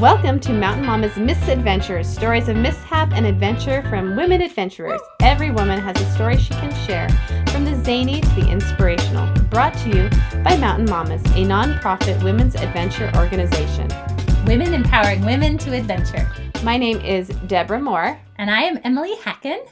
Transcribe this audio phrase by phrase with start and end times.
[0.00, 5.00] Welcome to Mountain Mama's Misadventures, stories of mishap and adventure from women adventurers.
[5.22, 7.08] Every woman has a story she can share,
[7.50, 9.26] from the zany to the inspirational.
[9.44, 10.10] Brought to you
[10.44, 13.88] by Mountain Mamas, a nonprofit women's adventure organization.
[14.44, 16.30] Women empowering women to adventure.
[16.62, 19.66] My name is Deborah Moore, And I am Emily Hacken.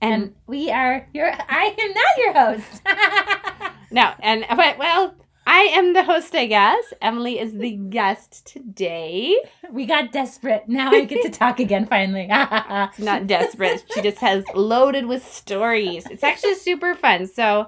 [0.00, 2.82] and, And we are your I am not your host.
[3.90, 4.46] no, and
[4.78, 5.14] well,
[5.48, 6.92] I am the host, I guess.
[7.00, 9.36] Emily is the guest today.
[9.70, 10.68] we got desperate.
[10.68, 12.26] Now I get to talk again finally.
[12.98, 13.84] Not desperate.
[13.94, 16.06] she just has loaded with stories.
[16.06, 17.26] It's actually super fun.
[17.26, 17.66] So,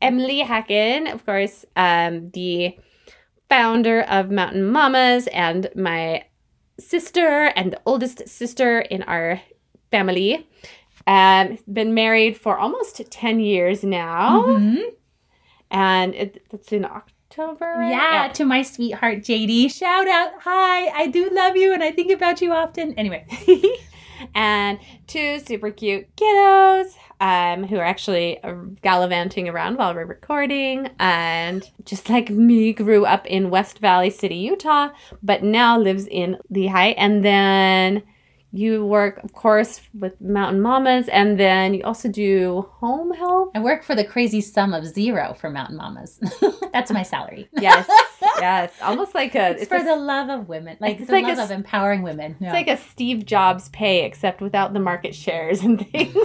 [0.00, 2.76] Emily Hacken, of course, um, the
[3.48, 6.24] founder of Mountain Mamas, and my
[6.80, 9.40] sister and the oldest sister in our
[9.90, 10.48] family.
[11.06, 14.42] Um, been married for almost 10 years now.
[14.46, 14.82] Mhm.
[15.74, 17.66] And it, it's in October.
[17.66, 17.90] right?
[17.90, 19.72] Yeah, to my sweetheart JD.
[19.72, 20.32] Shout out.
[20.42, 22.94] Hi, I do love you and I think about you often.
[22.94, 23.26] Anyway.
[24.34, 30.90] and two super cute kiddos um, who are actually uh, gallivanting around while we're recording.
[30.98, 34.90] And just like me, grew up in West Valley City, Utah,
[35.22, 36.94] but now lives in Lehi.
[36.96, 38.02] And then
[38.56, 43.48] you work, of course, with Mountain Mamas, and then you also do home health.
[43.54, 46.20] I work for the crazy sum of zero for Mountain Mamas.
[46.72, 47.48] That's my salary.
[47.60, 47.88] Yes,
[48.38, 49.50] yes, almost like a.
[49.52, 52.02] It's, for a- the love of women, like It's the like love s- of empowering
[52.02, 52.32] women.
[52.32, 52.52] It's Yeah.
[52.52, 56.16] like a Steve Jobs pay, except without the market shares and things.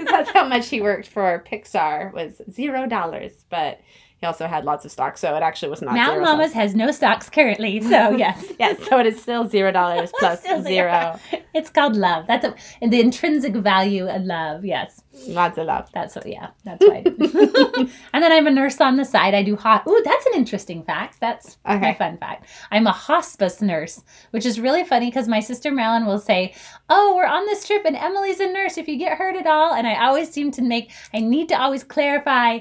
[0.00, 3.80] That's how much he worked for Pixar was zero dollars, but
[4.24, 6.90] he also had lots of stocks, so it actually was not zero Mamas has no
[6.90, 8.42] stocks currently, so yes.
[8.58, 11.20] Yes, so it is still zero dollars plus zero.
[11.54, 12.26] It's called love.
[12.26, 14.64] That's a, and the intrinsic value of love.
[14.64, 15.88] Yes, Lots of love.
[15.94, 16.26] that's what.
[16.26, 17.06] Yeah, that's right.
[17.06, 19.34] and then I'm a nurse on the side.
[19.34, 19.86] I do hot.
[19.86, 21.20] Ooh, that's an interesting fact.
[21.20, 22.48] That's my fun fact.
[22.72, 26.54] I'm a hospice nurse, which is really funny because my sister Marilyn will say,
[26.88, 28.76] "Oh, we're on this trip, and Emily's a nurse.
[28.76, 30.90] If you get hurt at all," and I always seem to make.
[31.14, 32.60] I need to always clarify.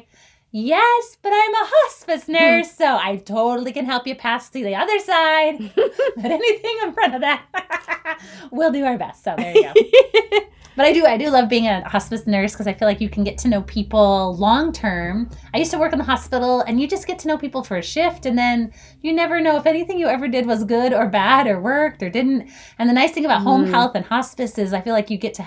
[0.55, 4.75] Yes, but I'm a hospice nurse, so I totally can help you pass to the
[4.75, 5.57] other side.
[5.75, 8.19] but anything in front of that,
[8.51, 9.23] we'll do our best.
[9.23, 9.73] So there you go.
[10.75, 13.07] But I do, I do love being a hospice nurse because I feel like you
[13.07, 15.29] can get to know people long term.
[15.53, 17.77] I used to work in the hospital, and you just get to know people for
[17.77, 21.07] a shift, and then you never know if anything you ever did was good or
[21.07, 22.49] bad or worked or didn't.
[22.79, 23.69] And the nice thing about home Mm.
[23.69, 25.45] health and hospice is I feel like you get to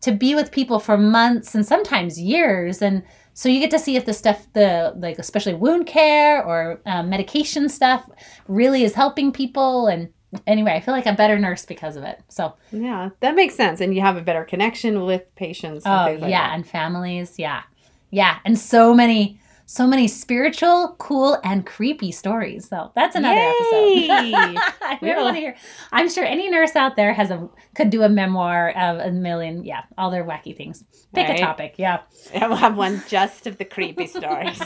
[0.00, 3.02] to be with people for months and sometimes years, and
[3.34, 7.10] so you get to see if the stuff, the like especially wound care or um,
[7.10, 8.08] medication stuff,
[8.48, 9.88] really is helping people.
[9.88, 10.08] And
[10.46, 12.20] anyway, I feel like a better nurse because of it.
[12.28, 12.54] So.
[12.72, 15.84] Yeah, that makes sense, and you have a better connection with patients.
[15.84, 16.54] And Oh like yeah, that.
[16.54, 17.62] and families, yeah,
[18.10, 22.68] yeah, and so many, so many spiritual, cool, and creepy stories.
[22.68, 24.04] So that's another Yay!
[24.04, 24.62] episode.
[24.82, 25.56] I We really want to hear.
[25.92, 29.64] I'm sure any nurse out there has a could do a memoir of a million,
[29.64, 30.84] yeah, all their wacky things.
[31.14, 31.38] Pick Right.
[31.38, 32.00] a topic, yeah.
[32.34, 34.60] And we'll have one just of the creepy stories.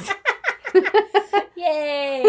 [1.57, 2.25] Yay!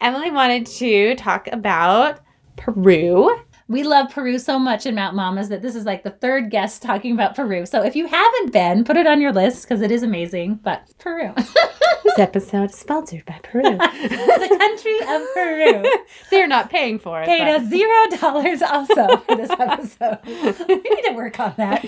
[0.00, 2.20] Emily wanted to talk about
[2.56, 3.34] Peru.
[3.66, 6.82] We love Peru so much in Mount Mamas that this is like the third guest
[6.82, 7.64] talking about Peru.
[7.64, 10.56] So if you haven't been, put it on your list because it is amazing.
[10.62, 11.32] But Peru,
[12.04, 13.62] This episode is sponsored by Peru.
[13.78, 16.04] the country of Peru.
[16.30, 17.26] They're not paying for it.
[17.26, 20.18] paid but- us zero dollars also for this episode.
[20.68, 21.84] we need to work on that.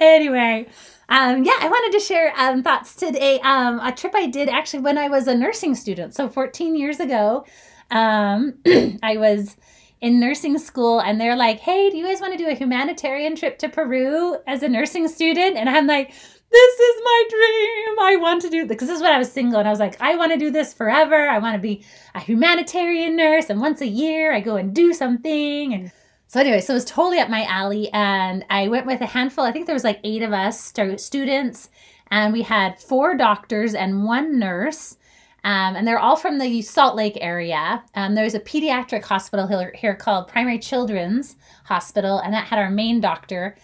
[0.00, 0.66] anyway,
[1.10, 3.40] um, yeah, I wanted to share um, thoughts today.
[3.40, 6.14] Um, a trip I did actually when I was a nursing student.
[6.14, 7.44] So 14 years ago,
[7.90, 8.54] um,
[9.02, 9.56] I was
[10.02, 13.36] in nursing school and they're like, hey, do you guys want to do a humanitarian
[13.36, 15.56] trip to Peru as a nursing student?
[15.56, 17.98] And I'm like, this is my dream.
[18.00, 18.68] I want to do this.
[18.68, 20.50] because this is when I was single and I was like, I want to do
[20.50, 21.28] this forever.
[21.28, 24.92] I want to be a humanitarian nurse and once a year I go and do
[24.92, 25.92] something and
[26.26, 29.44] so anyway, so it was totally up my alley and I went with a handful.
[29.44, 31.68] I think there was like 8 of us students
[32.10, 34.96] and we had four doctors and one nurse.
[35.44, 37.82] Um, and they're all from the Salt Lake area.
[37.94, 43.00] Um, there's a pediatric hospital here, called Primary Children's Hospital, and that had our main
[43.00, 43.56] doctor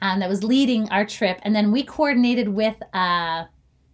[0.00, 1.38] um, that was leading our trip.
[1.42, 3.46] And then we coordinated with a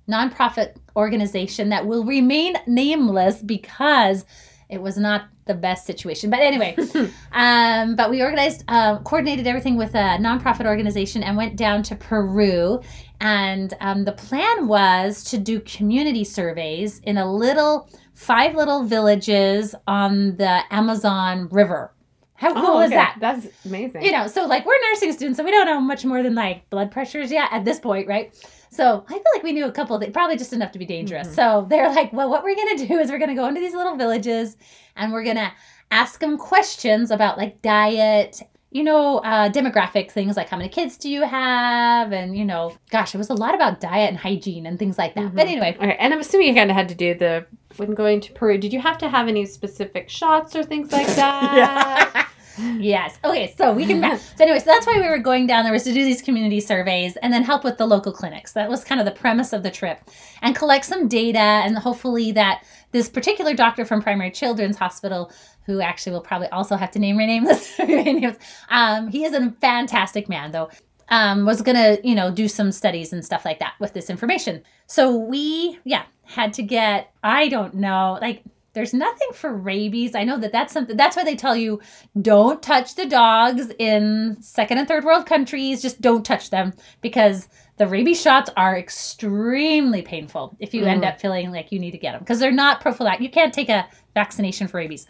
[0.08, 4.24] nonprofit organization that will remain nameless because
[4.72, 6.30] it was not the best situation.
[6.30, 6.74] But anyway,
[7.32, 11.94] um, but we organized, uh, coordinated everything with a nonprofit organization and went down to
[11.96, 12.80] Peru.
[13.20, 19.74] And um, the plan was to do community surveys in a little, five little villages
[19.86, 21.92] on the Amazon River.
[22.34, 23.18] How cool Oh, is that?
[23.20, 24.02] That's amazing.
[24.02, 26.68] you know, so like we're nursing students, so we don't know much more than like
[26.70, 28.34] blood pressures yet at this point, right?
[28.72, 30.86] So I feel like we knew a couple of things, probably just enough to be
[30.86, 31.28] dangerous.
[31.28, 31.34] Mhm.
[31.34, 33.96] So they're like, well, what we're gonna do is we're gonna go into these little
[33.96, 34.56] villages
[34.96, 35.52] and we're gonna
[35.90, 38.40] ask them questions about like diet,
[38.70, 42.72] you know, uh, demographic things like how many kids do you have, and you know,
[42.90, 45.34] gosh, it was a lot about diet and hygiene and things like that.
[45.34, 45.50] But Mhm.
[45.50, 47.44] anyway, Okay, and I'm assuming you kind of had to do the
[47.76, 48.56] when going to Peru.
[48.56, 52.28] Did you have to have any specific shots or things like that?
[52.58, 53.18] Yes.
[53.24, 54.00] Okay, so we can.
[54.18, 56.60] So anyway, so that's why we were going down there was to do these community
[56.60, 58.52] surveys and then help with the local clinics.
[58.52, 59.98] That was kind of the premise of the trip,
[60.42, 65.32] and collect some data and hopefully that this particular doctor from Primary Children's Hospital,
[65.66, 67.78] who actually will probably also have to name rename this,
[68.68, 70.70] um, he is a fantastic man though.
[71.08, 74.62] Um, was gonna, you know, do some studies and stuff like that with this information.
[74.86, 77.12] So we, yeah, had to get.
[77.22, 78.42] I don't know, like
[78.74, 80.14] there's nothing for rabies.
[80.14, 80.96] I know that that's something.
[80.96, 81.80] That's why they tell you
[82.20, 85.82] don't touch the dogs in second and third world countries.
[85.82, 91.08] Just don't touch them because the rabies shots are extremely painful if you end Mm.
[91.08, 93.22] up feeling like you need to get them because they're not prophylactic.
[93.22, 95.06] You can't take a vaccination for rabies.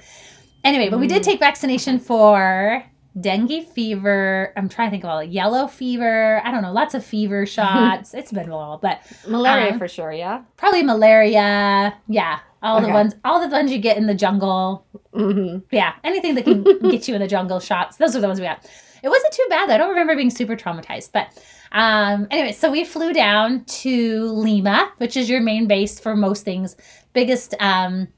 [0.64, 1.24] Anyway, but we did Mm.
[1.24, 2.84] take vaccination for
[3.20, 4.52] dengue fever.
[4.56, 5.30] I'm trying to think of all it.
[5.30, 6.40] Yellow fever.
[6.44, 6.72] I don't know.
[6.72, 8.14] Lots of fever shots.
[8.14, 10.12] it's been a while, but Malaria Um, for sure.
[10.12, 10.42] Yeah.
[10.56, 11.94] probably malaria.
[12.08, 14.86] Yeah, all the ones, all the ones you get in the jungle.
[15.12, 17.96] hmm Yeah, anything that can get you in the jungle shots.
[17.96, 18.64] Those are the ones we got.
[19.02, 19.68] It wasn't too bad.
[19.68, 19.74] though.
[19.74, 21.36] I don't remember being super traumatized, but
[21.72, 26.44] um, anyway, so we flew down to Lima, which is your main base for most
[26.44, 26.76] things,
[27.14, 28.08] biggest um,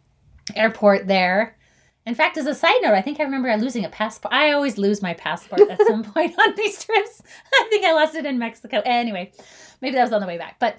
[0.56, 1.56] airport there.
[2.06, 4.34] In fact, as a side note, I think I remember losing a passport.
[4.34, 7.22] I always lose my passport at some point on these trips.
[7.54, 8.82] I think I lost it in Mexico.
[8.84, 9.32] Anyway,
[9.80, 10.76] maybe that was on the way back, but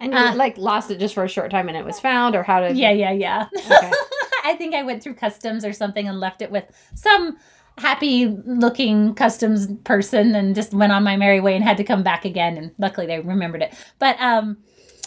[0.00, 2.34] And you Uh, like lost it just for a short time, and it was found,
[2.34, 2.76] or how did?
[2.76, 3.46] yeah, yeah, yeah.
[3.56, 3.90] Okay.
[4.44, 6.64] I think I went through customs or something and left it with
[6.94, 7.36] some
[7.78, 12.02] happy looking customs person and just went on my merry way and had to come
[12.02, 13.72] back again and luckily they remembered it.
[13.98, 14.58] But um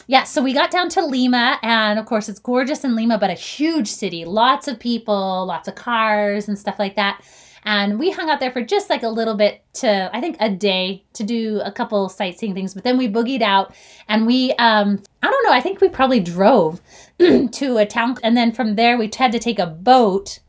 [0.07, 3.29] yeah, so we got down to Lima and of course it's gorgeous in Lima but
[3.29, 7.21] a huge city, lots of people, lots of cars and stuff like that.
[7.65, 10.49] And we hung out there for just like a little bit to I think a
[10.49, 13.73] day to do a couple sightseeing things, but then we boogied out
[14.07, 16.79] and we um I don't know, I think we probably drove
[17.19, 20.39] to a town and then from there we had to take a boat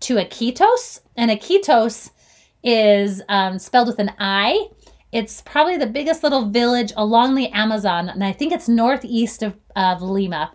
[0.00, 2.10] to Iquitos and Iquitos
[2.62, 4.68] is um, spelled with an I.
[5.10, 9.56] It's probably the biggest little village along the Amazon and I think it's northeast of,
[9.74, 10.52] of Lima.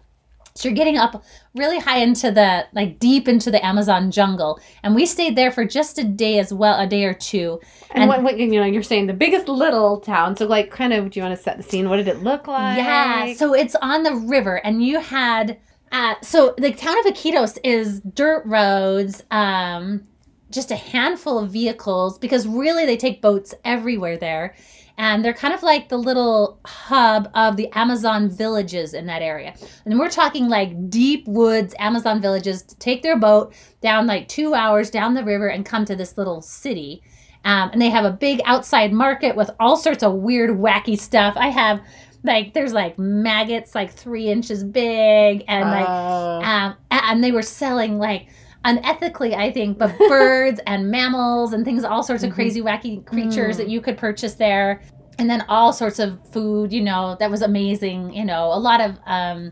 [0.58, 1.24] So you're getting up
[1.56, 5.66] really high into the like deep into the Amazon jungle and we stayed there for
[5.66, 7.60] just a day as well, a day or two.
[7.92, 10.36] And, And- what, what you know, you're saying the biggest little town.
[10.36, 11.90] So like, kind of, do you want to set the scene?
[11.90, 12.78] What did it look like?
[12.78, 15.58] Yeah, so it's on the river, and you had
[15.92, 20.06] uh, so the town of Iquitos is dirt roads, um,
[20.52, 24.56] just a handful of vehicles because really they take boats everywhere there,
[24.98, 29.54] and they're kind of like the little hub of the Amazon villages in that area.
[29.86, 34.54] And we're talking like deep woods Amazon villages to take their boat down like two
[34.56, 37.04] hours down the river and come to this little city.
[37.46, 41.36] Um, and they have a big outside market with all sorts of weird, wacky stuff.
[41.38, 41.80] I have
[42.24, 46.42] like there's like maggots like three inches big, and like Oh.
[46.44, 48.28] um, and they were selling like
[48.68, 52.36] unethically, I think, but birds and mammals and things, all sorts of Mhm.
[52.36, 53.60] crazy, wacky creatures Mm.
[53.60, 54.82] that you could purchase there,
[55.18, 56.72] and then all sorts of food.
[56.74, 58.14] You know, that was amazing.
[58.14, 59.52] You know, a lot of um.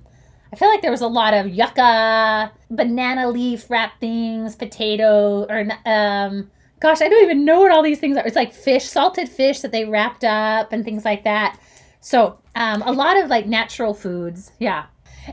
[0.53, 5.65] I feel like there was a lot of yucca, banana leaf wrap things, potato, or
[5.85, 6.49] um,
[6.79, 8.25] gosh, I don't even know what all these things are.
[8.25, 11.59] It's like fish, salted fish that they wrapped up and things like that.
[11.99, 14.53] So, um, a lot of like natural foods.
[14.59, 14.85] Yeah.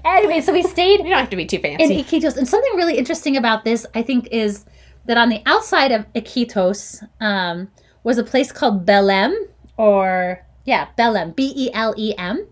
[0.04, 1.84] Anyway, so we stayed you don't have to be too fancy.
[1.84, 2.04] in.
[2.04, 2.36] Iquitos.
[2.36, 4.64] And something really interesting about this, I think, is
[5.06, 7.68] that on the outside of Iquitos um,
[8.04, 9.34] was a place called Belem,
[9.76, 12.46] or yeah, Belem, B E L E M.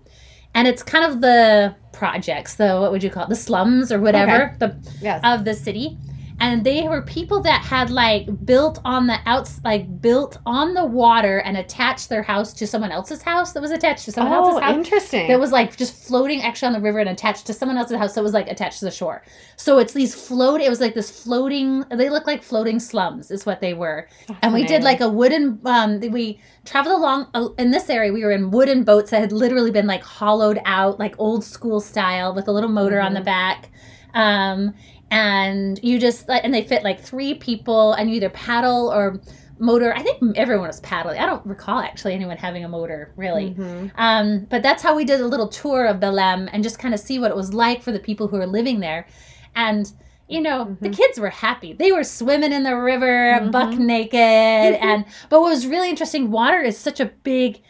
[0.55, 4.01] And it's kind of the projects, the what would you call it, the slums or
[4.01, 5.21] whatever, the yes.
[5.23, 5.97] of the city
[6.41, 10.85] and they were people that had like built on the outs like built on the
[10.85, 14.47] water and attached their house to someone else's house that was attached to someone oh,
[14.47, 15.29] else's house interesting.
[15.29, 18.15] that was like just floating actually on the river and attached to someone else's house
[18.15, 19.23] so it was like attached to the shore
[19.57, 23.45] so it's these float it was like this floating they look like floating slums is
[23.45, 24.09] what they were
[24.43, 28.25] and we did like a wooden um we traveled along uh, in this area we
[28.25, 32.35] were in wooden boats that had literally been like hollowed out like old school style
[32.35, 33.25] with a little motor on the Mhm.
[33.25, 33.71] back
[34.15, 34.75] um
[35.11, 39.21] and you just like and they fit like three people and you either paddle or
[39.59, 43.51] motor i think everyone was paddling i don't recall actually anyone having a motor really
[43.59, 43.91] Mhm.
[43.97, 47.01] um, but that's how we did a little tour of Belem and just kind of
[47.01, 49.07] see what it was like for the people who are living there.
[49.55, 49.91] And
[50.29, 50.97] you know, the Mhm.
[50.97, 51.73] kids were happy.
[51.73, 53.79] They were swimming in the river, buck Mhm.
[53.81, 54.79] naked.
[54.81, 57.61] and but what was really interesting, water is such a big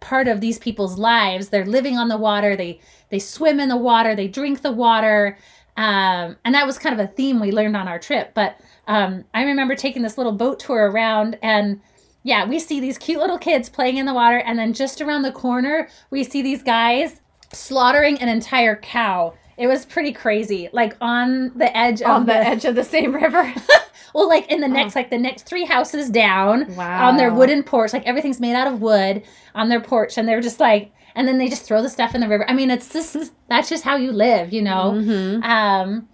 [0.00, 1.48] part of these people's lives.
[1.50, 2.56] They're living on the water.
[2.56, 4.16] They they swim in the water.
[4.16, 5.38] They drink the water.
[5.76, 8.32] Um, and that was kind of a theme we learned on our trip.
[8.34, 11.80] But um, I remember taking this little boat tour around and
[12.24, 15.22] yeah, we see these cute little kids playing in the water, and then just around
[15.22, 17.20] the corner, we see these guys
[17.52, 19.34] slaughtering an entire cow.
[19.58, 23.12] It was pretty crazy, like on the edge of On the edge of the same
[23.12, 23.52] river.
[24.14, 27.08] well, like in the next, like the next three houses down Wow.
[27.08, 29.24] on their wooden porch, like everything's made out of wood
[29.56, 32.20] on their porch, and they're just like, and then they just throw the stuff in
[32.20, 32.48] the river.
[32.48, 33.16] I mean, it's just
[33.48, 34.92] that's just how you live, you know.
[34.94, 35.42] Mhm.
[35.44, 36.08] Um,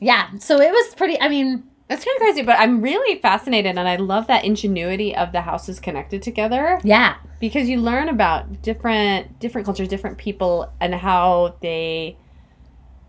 [0.00, 0.28] yeah.
[0.38, 1.20] So it was pretty.
[1.20, 5.16] I mean, That's kind of crazy, but I'm really fascinated, and I love that ingenuity
[5.16, 10.70] of the houses connected together yeah, because you learn about different different cultures, different people,
[10.80, 12.18] and how they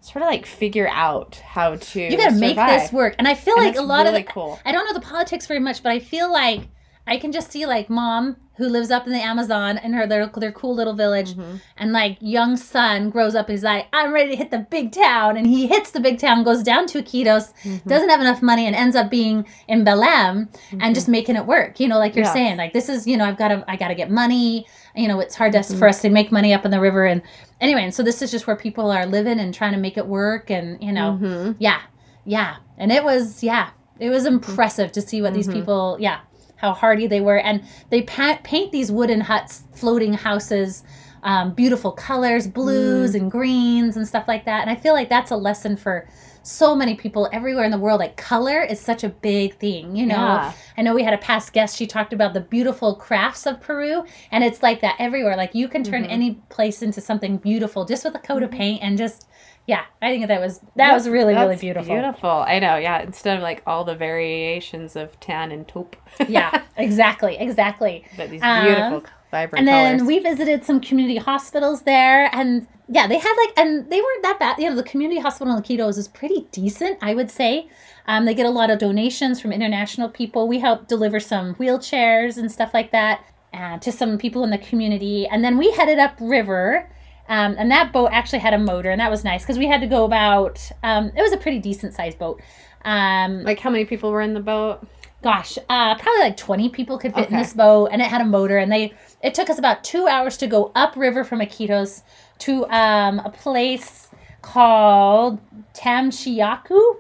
[0.02, 2.02] sort of like figure out how to.
[2.02, 3.16] you got to make this work.
[3.20, 4.58] And I feel And like a lot really of the, cool.
[4.66, 6.62] I don't know the politics very much, but I feel like
[7.10, 10.28] I can just see like mom who lives up in the Amazon in her their,
[10.28, 11.62] their cool little village, Mhm.
[11.78, 13.50] and like young son grows up.
[13.50, 16.44] He's like, I'm ready to hit the big town, and he hits the big town,
[16.44, 17.86] goes down to Iquitos, Mhm.
[17.88, 20.50] doesn't have enough money, and ends up being in Belém
[20.80, 21.80] and just making it work.
[21.80, 22.34] You know, like you're Yeah.
[22.34, 24.68] saying, like this is you know I've got to I got to get money.
[24.96, 25.80] You know, it's hard to, Mhm.
[25.80, 27.22] for us to make money up in the river, and
[27.62, 30.06] anyway, and so this is just where people are living and trying to make it
[30.08, 31.18] work, and you know.
[31.22, 31.56] Mhm.
[31.60, 31.80] Yeah,
[32.26, 32.56] yeah.
[32.78, 33.68] And it was, yeah,
[34.00, 35.54] it was impressive to see what these Mhm.
[35.54, 36.18] people, yeah,
[36.60, 37.40] how hardy they were.
[37.40, 40.84] And they pa- paint these wooden huts, floating houses,
[41.24, 44.62] um, beautiful colors, blues and greens and stuff like that.
[44.62, 46.08] And I feel like that's a lesson for
[46.44, 48.00] so many people everywhere in the world.
[48.00, 50.16] Like color is such a big thing, you know.
[50.16, 50.54] Yeah.
[50.78, 51.78] I know we had a past guest.
[51.78, 55.36] She talked about the beautiful crafts of Peru, and it's like that everywhere.
[55.36, 56.10] Like you can turn Mhm.
[56.12, 58.58] any place into something beautiful just with a coat of Mhm.
[58.58, 59.28] paint and just.
[59.70, 61.94] Yeah, I think that was that was really really beautiful.
[61.94, 62.30] Beautiful.
[62.54, 62.76] I know.
[62.78, 63.02] Yeah.
[63.04, 65.96] Instead of like all the variations of tan and taupe.
[66.28, 68.04] yeah, exactly, exactly.
[68.18, 70.08] but these Um, beautiful, vibrant And then colors.
[70.08, 74.40] we visited some community hospitals there, and yeah, they had like, and they weren't that
[74.40, 74.58] bad.
[74.58, 77.70] You know, the community hospital in Iquitos is pretty decent, I would say.
[78.08, 80.48] Um, they get a lot of donations from international people.
[80.48, 83.24] We helped deliver some wheelchairs and stuff like that
[83.54, 86.90] uh, to some people in the community, and then we headed up river.
[87.30, 89.82] Um, and that boat actually had a motor, and that was nice because we had
[89.82, 90.60] to go about.
[90.84, 92.42] Um, it was a pretty decent sized boat.
[92.84, 94.86] Um, like how many people were in the boat?
[95.22, 98.26] gosh, uh, probably like 20 people could fit in this boat, and it had a
[98.26, 98.58] motor.
[98.58, 102.04] And they, it took us about two hours to go upriver from Iquitos
[102.40, 104.10] to um, a place
[104.42, 105.40] called
[105.74, 106.96] Tamshiyacu.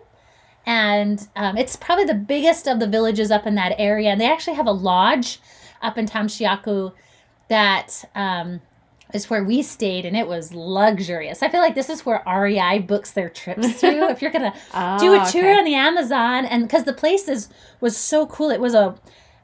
[0.65, 4.09] And um, it's probably the biggest of the villages up in that area.
[4.09, 5.39] And they actually have a lodge
[5.81, 6.93] up in Tamshiyacu
[7.47, 8.61] that um,
[9.13, 11.41] is where we stayed, and it was luxurious.
[11.41, 13.87] I feel like this is where REI books their trips to.
[14.09, 15.57] if you're gonna ah, do a Oh, tour okay.
[15.57, 17.49] on the Amazon, and because the place is
[17.81, 18.95] was so cool, it was a,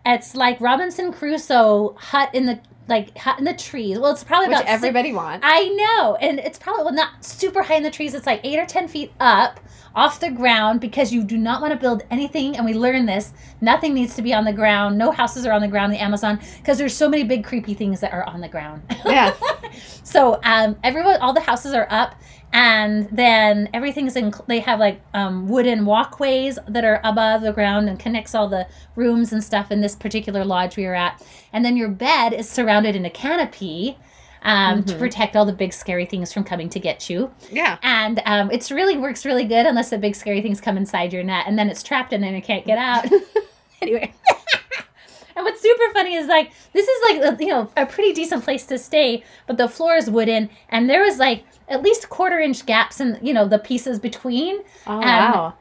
[0.05, 3.97] it's like Robinson Crusoe hut in the like hut in the trees.
[3.99, 5.45] Well, it's probably Which about six- everybody wants.
[5.47, 8.13] I know, and it's probably well not super high in the trees.
[8.13, 9.59] It's like eight or ten feet up
[9.95, 12.55] off the ground because you do not want to build anything.
[12.57, 14.97] And we learned this: nothing needs to be on the ground.
[14.97, 17.73] No houses are on the ground in the Amazon because there's so many big creepy
[17.73, 18.83] things that are on the ground.
[19.05, 19.39] yes.
[20.03, 22.15] so um, everyone, all the houses are up,
[22.53, 24.33] and then everything's in.
[24.47, 28.67] They have like um, wooden walkways that are above the ground and connects all the
[28.95, 31.21] rooms and stuff in this particular lodge we were at.
[31.53, 33.97] And then your bed is surrounded in a canopy.
[34.43, 34.99] Um, To Mhm.
[34.99, 37.77] protect all the big scary things from coming to get you, Yeah.
[37.81, 41.23] and um, it's really works really good unless the big scary things come inside your
[41.23, 43.05] net, and then it's trapped and then it can't get out.
[43.81, 44.13] anyway,
[45.35, 48.67] and what's super funny is like this is like you know a pretty decent place
[48.67, 52.67] to stay, but the floor is wooden, and there was like at least quarter inch
[52.67, 54.59] gaps in you know the pieces between.
[54.85, 55.53] Oh Um, wow.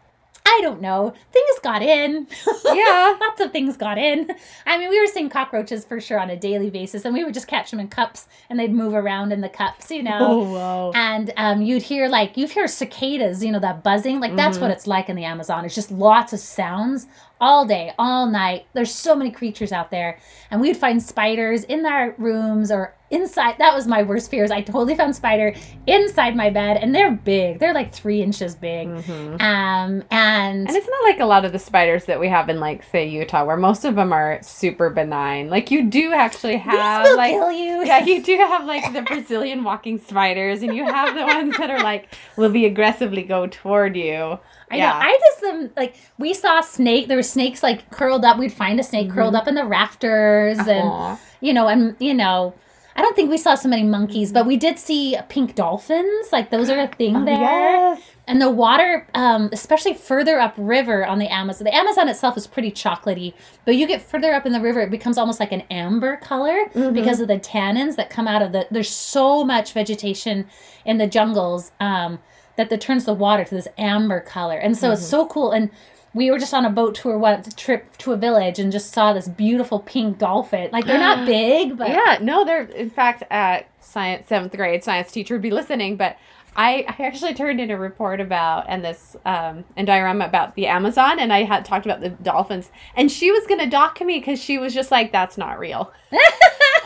[0.46, 1.14] I don't know.
[1.32, 2.26] Things got in.
[2.74, 3.16] Yeah.
[3.20, 4.28] Lots of things got in.
[4.66, 7.34] I mean, we were seeing cockroaches for sure on a daily basis, and we would
[7.34, 10.18] just catch them in cups, and they'd move around in the cups, you know.
[10.20, 10.92] Oh whoa.
[10.94, 14.18] And um, you'd hear like you'd hear cicadas, you know, that buzzing.
[14.18, 14.62] Like that's Mhm.
[14.62, 15.64] what it's like in the Amazon.
[15.64, 17.06] It's just lots of sounds
[17.40, 18.66] all day, all night.
[18.72, 20.18] There's so many creatures out there,
[20.50, 23.56] and we'd find spiders in our rooms or inside.
[23.58, 24.50] That was my worst fears.
[24.50, 25.54] I totally found spider
[25.86, 27.58] inside my bed, and they're big.
[27.60, 28.88] They're like three inches big.
[28.88, 29.40] Mhm.
[29.40, 32.60] Um, and, And it's not like a lot of the spiders that we have in
[32.60, 35.48] like say Utah, where most of them are super benign.
[35.50, 37.84] Like you do actually have like you.
[37.84, 41.70] yeah, you do have like the Brazilian walking spiders, and you have the ones that
[41.70, 44.38] are like will be aggressively go toward you.
[44.70, 44.88] I Yeah.
[44.90, 44.96] know.
[44.96, 47.06] I just um like we saw snake.
[47.08, 48.38] There were snakes like curled up.
[48.38, 49.38] We'd find a snake curled Mhm.
[49.38, 51.18] up in the rafters, and Aw.
[51.40, 52.54] you know, and you know,
[52.96, 56.28] I don't think we saw so many monkeys, but we did see pink dolphins.
[56.32, 57.34] Like those are a thing Oh, there.
[57.40, 58.02] yes.
[58.26, 62.46] And the water, um, especially further up river on the Amazon, the Amazon itself is
[62.46, 63.34] pretty chocolatey,
[63.66, 66.70] but you get further up in the river, it becomes almost like an amber color
[66.92, 68.66] because of the tannins that come out of the.
[68.70, 70.46] There's so much vegetation
[70.86, 72.18] in the jungles um,
[72.56, 75.50] that that turns the water to this amber color, and so it's so cool.
[75.50, 75.70] And
[76.14, 79.12] we were just on a boat tour once, trip to a village, and just saw
[79.12, 80.70] this beautiful pink dolphin.
[80.72, 85.10] Like they're not big, but Yeah, no, they're in fact at science seventh grade science
[85.10, 86.16] teacher would be listening, but
[86.56, 90.68] I, I actually turned in a report about and this um and diorama about the
[90.68, 94.40] Amazon and I had talked about the dolphins and she was gonna dock me because
[94.40, 95.92] she was just like that's not real.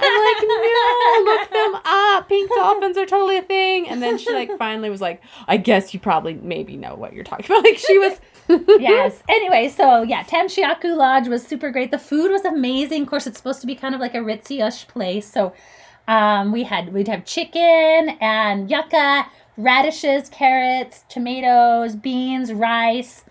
[0.01, 2.29] I'm like no, look them up.
[2.29, 3.89] Pink dolphins are totally a thing.
[3.89, 7.25] And then she like finally was like, I guess you probably maybe know what you're
[7.25, 7.65] talking about.
[7.65, 9.23] Like she was yes.
[9.29, 11.91] Anyway, so yeah, Tamshiyacu Lodge was super great.
[11.91, 13.03] The food was amazing.
[13.03, 15.31] Of course, it's supposed to be kind of like a ritzy-ish place.
[15.31, 15.53] So
[16.07, 19.27] um, we had we'd have chicken and yucca,
[19.57, 23.25] radishes, carrots, tomatoes, beans, rice,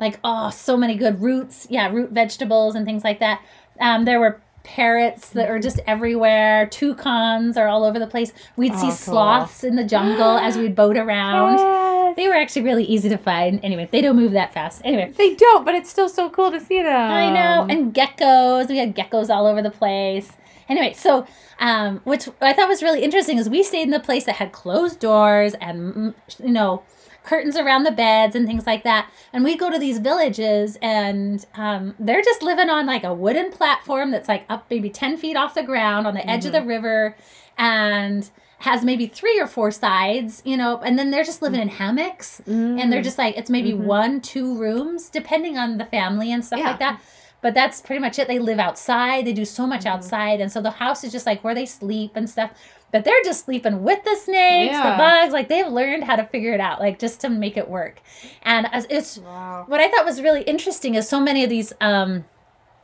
[0.00, 1.66] like oh, so many good roots.
[1.70, 3.40] Yeah, root vegetables and things like that.
[3.80, 6.66] Um, there were parrots that are just everywhere.
[6.66, 8.32] Toucans are all over the place.
[8.56, 8.92] We'd Oh, see cool.
[8.92, 11.58] sloths in the jungle as we'd boat around.
[11.58, 12.16] Yes.
[12.16, 13.60] They were actually really easy to find.
[13.62, 14.80] Anyway, they don't move that fast.
[14.84, 17.10] Anyway, They don't, but it's still so cool to see them.
[17.10, 17.66] I know.
[17.68, 18.68] And geckos.
[18.68, 20.32] We had geckos all over the place.
[20.68, 21.26] Anyway, so
[21.60, 24.52] um, which I thought was really interesting is we stayed in the place that had
[24.52, 26.82] closed doors and mm, you know
[27.24, 29.10] curtains around the beds and things like that.
[29.32, 33.50] And we go to these villages and um, they're just living on like a wooden
[33.50, 36.58] platform that's like up maybe ten feet off the ground on the edge of the
[36.58, 36.68] mm-hmm.
[36.68, 37.16] river,
[37.58, 41.68] and has maybe three or four sides, you know, and then they're just living in
[41.68, 41.72] mm.
[41.72, 43.04] hammocks and they're mm.
[43.04, 43.84] just like it's maybe mm-hmm.
[43.84, 46.70] one, two rooms, depending on the family and stuff Yeah.
[46.70, 47.00] like that.
[47.42, 48.26] But that's pretty much it.
[48.26, 49.26] They live outside.
[49.26, 49.88] They do so much mm-hmm.
[49.88, 52.52] outside, and so the house is just like where they sleep and stuff.
[52.94, 54.92] But they're just sleeping with the snakes, Yeah.
[54.92, 55.32] the bugs.
[55.32, 58.00] Like they've learned how to figure it out, like just to make it work.
[58.42, 59.64] And as it's Wow.
[59.66, 62.24] what I thought was really interesting is so many of these um,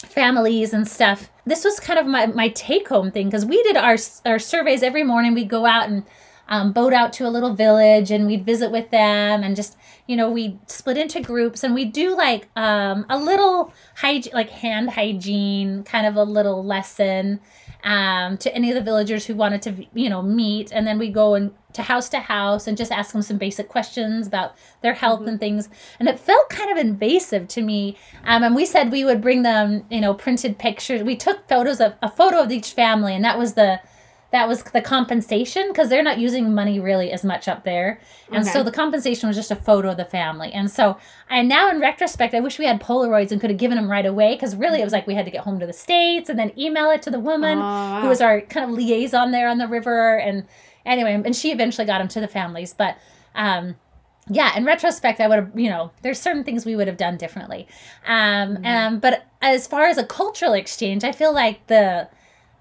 [0.05, 1.31] families and stuff.
[1.47, 4.83] This was kind of my, my take home thing because we did our our surveys
[4.83, 5.33] every morning.
[5.33, 6.03] We'd go out and
[6.49, 9.77] um, boat out to a little village and we'd visit with them and just
[10.09, 14.51] you know we split into groups and we do like um, a little hygiene like
[14.51, 17.39] hand hygiene kind of a little lesson
[17.85, 20.73] um, to any of the villagers who wanted to you know meet.
[20.73, 23.69] And then we go and to house to house and just ask them some basic
[23.69, 25.69] questions about their health and things.
[25.99, 27.97] And it felt kind of invasive to me.
[28.25, 31.03] Um, and we said we would bring them you know printed pictures.
[31.03, 33.81] We took photos of a photo of each family and that was the
[34.33, 38.01] that was the compensation because they're not using money really as much up there.
[38.33, 40.53] And so the compensation was just a photo of the family.
[40.53, 40.97] And so
[41.29, 44.07] i now in retrospect i wish we had polaroids and could have given them right
[44.07, 46.39] away because really it was like we had to get home to the states and
[46.39, 48.01] then email it to the woman Oh, wow.
[48.03, 50.19] who was our kind of liaison there on the river.
[50.19, 50.47] And
[50.87, 52.73] anyway and she eventually got them to the families.
[52.73, 52.97] But
[53.35, 53.75] um
[54.29, 57.17] yeah in retrospect i would have you know there's certain things we would have done
[57.17, 57.67] differently.
[58.07, 58.65] Um, Mm-hmm.
[58.67, 62.09] um but as far as a cultural exchange i feel like the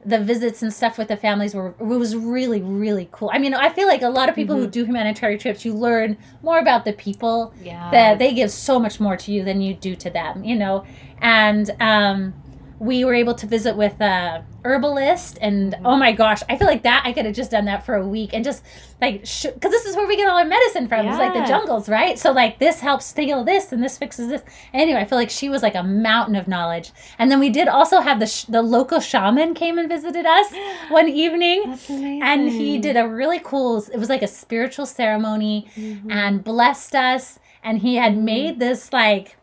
[0.05, 3.29] the visits and stuff with the families were was really really cool.
[3.33, 4.65] I mean, I feel like a lot of people Mm-hmm.
[4.65, 7.53] who do humanitarian trips, you learn more about the people.
[7.61, 7.91] Yeah.
[7.91, 10.85] That they give so much more to you than you do to them, you know.
[11.21, 12.33] And um,
[12.79, 15.85] we were able to visit with a herbalist, and Mm-hmm.
[15.85, 18.07] oh my gosh, I feel like that I could have just done that for a
[18.07, 18.63] week and just
[19.01, 21.05] like because this is where we get all our medicine from.
[21.07, 22.17] It's like the jungles, right?
[22.17, 24.41] So like this helps heal this, and this fixes this.
[24.73, 26.91] Anyway, I feel like she was like a mountain of knowledge.
[27.17, 30.47] And then we did also have the sh- the local shaman came and visited us
[30.89, 31.77] one evening.
[32.23, 35.67] And he did a really cool, it was like a spiritual ceremony
[36.09, 37.39] and blessed us.
[37.63, 39.37] And he had made this like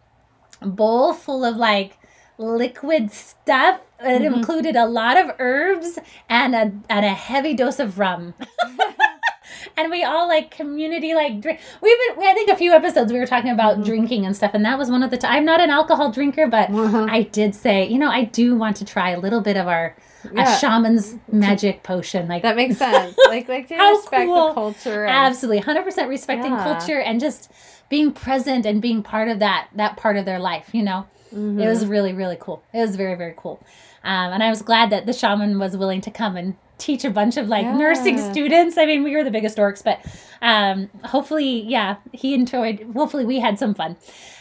[0.62, 1.99] bowl full of like
[2.38, 3.81] liquid stuff.
[4.01, 8.35] It included a lot of herbs and a, and a heavy dose of rum.
[9.77, 11.61] and we all like community like drink.
[11.81, 14.51] We've been, I think a few episodes we were talking about drinking and stuff.
[14.55, 17.07] And that was one of the, t- I'm not an alcohol drinker, but Uh-huh.
[17.09, 19.96] I did say, you know, I do want to try a little bit of our
[20.33, 20.57] Yeah.
[20.57, 22.29] a shaman's magic potion.
[22.29, 23.16] Like That makes sense.
[23.29, 24.49] Like like to respect cool.
[24.49, 26.64] the culture and absolutely 100% respecting Yeah.
[26.64, 27.51] culture and just
[27.88, 31.07] being present and being part of that that part of their life, you know.
[31.37, 31.61] Mm-hmm.
[31.61, 32.62] It was really really cool.
[32.72, 33.62] It was very very cool.
[34.05, 37.11] Um, and I was glad that the shaman was willing to come and teach a
[37.11, 38.79] bunch of like nursing students.
[38.79, 40.01] I mean, we were the biggest dorks, but
[40.42, 42.87] um, hopefully, yeah, he enjoyed.
[42.94, 43.96] Hopefully, we had some fun.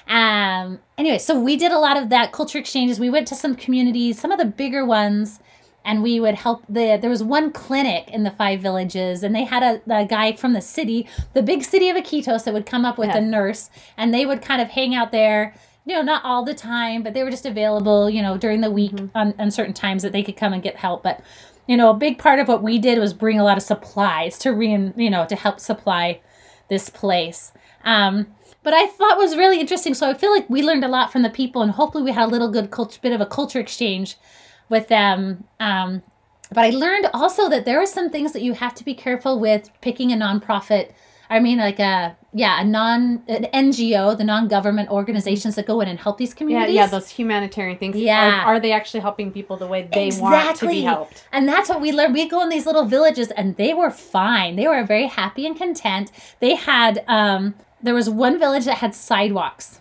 [0.07, 2.99] Um, anyway, so we did a lot of that culture exchanges.
[2.99, 5.39] We went to some communities, some of the bigger ones,
[5.83, 6.97] and we would help the.
[7.01, 10.53] There was one clinic in the five villages, and they had a, a guy from
[10.53, 14.13] the city, the big city of Iquitos, that would come up with a nurse, and
[14.13, 15.55] they would kind of hang out there.
[15.85, 18.09] You know, not all the time, but they were just available.
[18.09, 20.75] You know, during the week on, on certain times that they could come and get
[20.75, 21.03] help.
[21.03, 21.21] But
[21.67, 24.37] you know, a big part of what we did was bring a lot of supplies
[24.39, 26.21] to re, you know, to help supply
[26.69, 27.51] this place.
[27.83, 28.27] Um,
[28.63, 29.93] but I thought was really interesting.
[29.93, 32.25] So I feel like we learned a lot from the people, and hopefully we had
[32.25, 34.17] a little good culture, bit of a culture exchange
[34.69, 35.43] with them.
[35.59, 36.01] Um,
[36.51, 39.39] but I learned also that there are some things that you have to be careful
[39.39, 40.93] with picking a nonprofit.
[41.29, 45.81] I mean, like a yeah, a non an NGO, the non government organizations that go
[45.81, 46.75] in and help these communities.
[46.75, 47.95] yeah, yeah, those humanitarian things.
[47.95, 48.43] Yeah.
[48.43, 51.25] Are, are they actually helping people the way they want to be helped?
[51.31, 52.13] And that's what we learned.
[52.13, 54.55] We go in these little villages and they were fine.
[54.55, 56.11] They were very happy and content.
[56.39, 59.79] They had um there was one village that had sidewalks,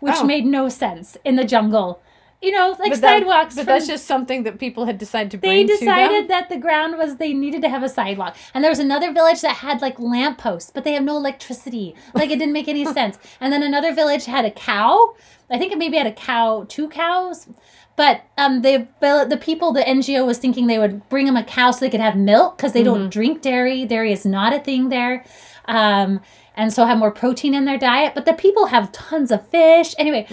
[0.00, 0.24] which Oh.
[0.24, 2.00] made no sense in the jungle.
[2.42, 3.54] You know, like but that- sidewalks.
[3.54, 6.48] but from- that's just something that people had decided to they bring to decided that
[6.48, 8.36] the ground was they needed to have a sidewalk.
[8.52, 11.94] And there was another village that had like lampposts, but they have no electricity.
[12.14, 13.18] Like it didn't make any sense.
[13.40, 15.14] And then another village had a cow.
[15.50, 17.48] I think it maybe had a cow, two cows.
[17.96, 21.70] But um, the the people, the NGO was thinking they would bring them a cow
[21.70, 23.86] so they could have milk because they don't drink dairy.
[23.86, 25.24] Dairy is not a thing there.
[25.64, 26.20] Um,
[26.56, 28.14] and so have more protein in their diet.
[28.14, 29.94] But the people have tons of fish.
[29.98, 30.26] Anyway,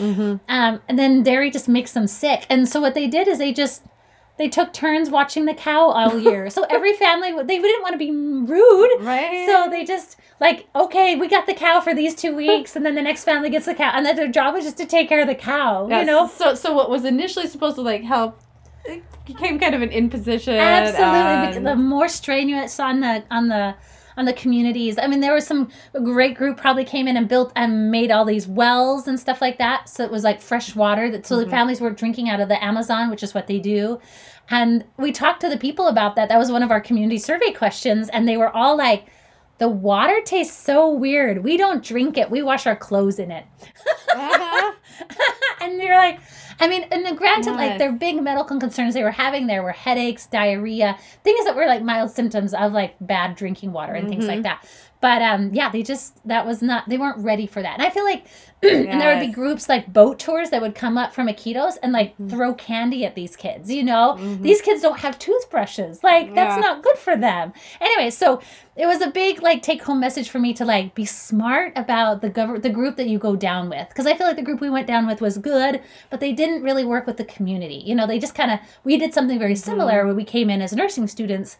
[0.47, 2.45] um, and then dairy just makes them sick.
[2.49, 3.83] And so what they did is they just
[4.37, 6.49] they took turns watching the cow all year.
[6.55, 8.91] so every family they didn't want to be rude.
[9.01, 9.45] Right.
[9.47, 12.95] So they just like, okay, we got the cow for these two weeks, and then
[12.95, 15.21] the next family gets the cow, and then their job was just to take care
[15.21, 15.87] of the cow.
[15.87, 16.01] Yes.
[16.01, 18.39] You know, So so what was initially supposed to like help
[18.85, 20.55] it became kind of an imposition.
[20.55, 21.63] absolutely.
[21.63, 23.75] the more strenuous on the on the
[24.17, 24.97] on the communities.
[24.97, 28.11] I mean, there was some a great group probably came in and built and made
[28.11, 29.89] all these wells and stuff like that.
[29.89, 32.63] So it was like fresh water that so the families were drinking out of the
[32.63, 33.99] Amazon, which is what they do.
[34.49, 36.29] And we talked to the people about that.
[36.29, 39.07] That was one of our community survey questions, and they were all like.
[39.59, 41.43] The water tastes so weird.
[41.43, 42.29] We don't drink it.
[42.31, 43.45] We wash our clothes in it.
[44.09, 44.72] Uh-huh.
[46.63, 47.79] Like, I mean, and the granted, like Yes.
[47.79, 51.83] their big medical concerns they were having there were headaches, diarrhea, things that were like
[51.83, 54.43] mild symptoms of like bad drinking water and things like Mm-hmm.
[54.43, 54.65] that.
[55.03, 57.73] But um, yeah, they just that was not they weren't ready for that.
[57.73, 58.25] And I feel like,
[58.63, 61.91] and there would be groups like boat tours that would come up from Iquitos and
[61.91, 62.29] like Mm-hmm.
[62.29, 63.69] throw candy at these kids.
[63.69, 66.03] You know, these kids don't have toothbrushes.
[66.03, 67.51] Like that's not good for them.
[67.81, 68.39] Anyway, so
[68.77, 72.21] it was a big like take home message for me to like be smart about
[72.21, 74.59] the government the group that you go down with because i feel like the group
[74.61, 77.93] we went down with was good but they didn't really work with the community you
[77.93, 80.73] know they just kind of we did something very similar when we came in as
[80.73, 81.57] nursing students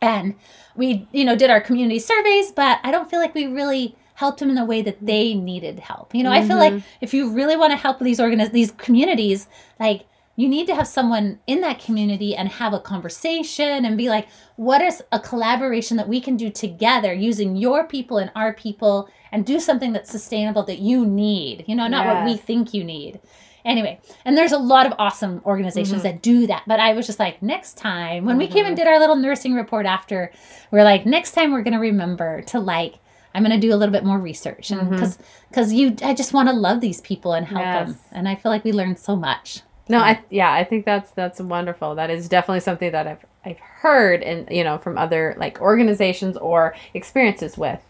[0.00, 0.34] and
[0.76, 4.40] we you know did our community surveys but i don't feel like we really helped
[4.40, 6.14] them in the way that they needed help.
[6.14, 6.86] You know i feel like mm-hmm.
[7.00, 10.86] if you really want to help these organiz- these communities like you need to have
[10.86, 15.96] someone in that community and have a conversation and be like what is a collaboration
[15.96, 20.10] that we can do together using your people and our people and do something that's
[20.10, 23.20] sustainable that you need you know not what we think you need
[23.64, 26.12] anyway and there's a lot of awesome organizations mm-hmm.
[26.12, 28.84] that do that but i was just like next time when we came and mm-hmm.
[28.84, 30.30] did our little nursing report after
[30.70, 32.94] we're like next time we're going to remember to like
[33.34, 34.90] i'm going to do a little bit more research and mm-hmm.
[34.90, 35.18] because
[35.48, 38.50] because you i just want to love these people and help them and i feel
[38.50, 39.62] like we learned so much.
[39.90, 41.96] No, I yeah, I think that's that's wonderful.
[41.96, 46.36] That is definitely something that I've I've heard and you know from other like organizations
[46.36, 47.80] or experiences with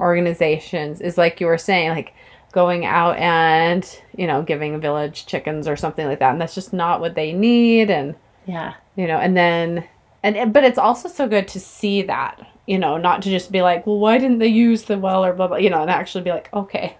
[0.00, 2.14] organizations is like you were saying like
[2.52, 6.32] going out and you know giving village chickens or something like that.
[6.32, 7.90] And that's just not what they need.
[7.90, 8.14] And
[8.46, 8.74] yeah.
[8.96, 9.88] you know and then
[10.22, 13.62] and but it's also so good to see that you know not to just be
[13.62, 16.24] like well why didn't they use the well or blah blah you know and actually
[16.24, 16.96] be like okay.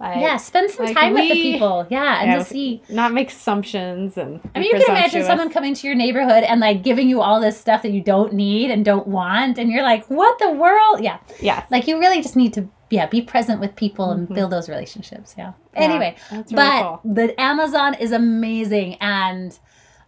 [0.00, 1.86] Like, yeah spend some like, time with the people.
[1.88, 5.50] Yeah and yeah, to see not make assumptions and I mean, you can imagine someone
[5.50, 8.72] coming to your neighborhood and like giving you all this stuff that you don't need
[8.72, 11.64] and don't want, and you're like, "What the world?" Yeah, yeah.
[11.70, 14.34] like you really just need to, yeah, be present with people and mm-hmm.
[14.34, 15.34] build those relationships.
[15.36, 15.54] Yeah.
[15.74, 17.00] Anyway, really but cool.
[17.04, 19.58] the Amazon is amazing, and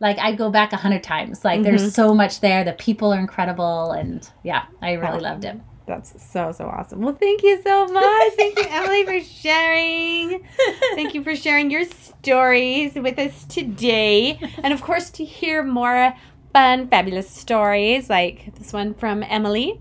[0.00, 1.44] like I go back a hundred times.
[1.44, 1.90] Like there's mm-hmm.
[1.90, 2.62] so much there.
[2.62, 5.60] The people are incredible, and yeah, I really loved it.
[5.86, 7.00] That's so so awesome.
[7.00, 8.32] Well, thank you so much.
[8.34, 10.46] Thank you, Emily, for sharing.
[10.94, 16.14] Thank you for sharing your stories with us today, and of course to hear more
[16.52, 19.80] fun, fabulous stories like this one from Emily.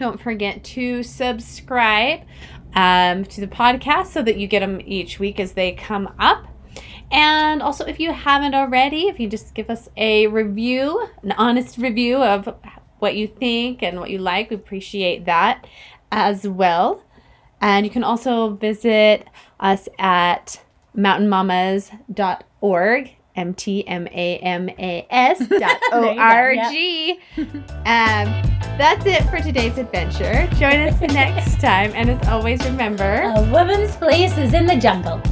[0.00, 2.20] Don't forget to subscribe
[2.74, 6.46] um, to the podcast so that you get them each week as they come up.
[7.10, 11.76] And also, if you haven't already, if you just give us a review, an honest
[11.76, 12.48] review of
[12.98, 15.66] what you think and what you like, we appreciate that
[16.10, 17.04] as well.
[17.60, 19.28] And you can also visit
[19.60, 20.62] us at
[20.96, 27.18] mountainmamas.org, M T M A M A S dot O R G.
[27.38, 28.28] Um,
[28.76, 30.46] that's it for today's adventure.
[30.56, 31.90] Join us next time.
[31.94, 33.32] And as always, remember.
[33.34, 35.22] A woman's place is in the jungle.